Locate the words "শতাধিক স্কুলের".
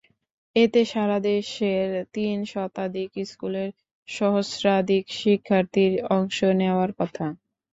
2.45-3.69